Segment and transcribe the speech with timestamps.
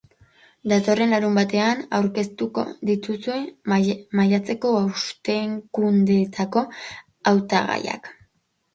[0.71, 3.37] Datorren larunbatean aurkeztuko dituzte
[3.75, 6.69] maiatzeko hauteskundetako
[7.35, 8.15] hautagaiak.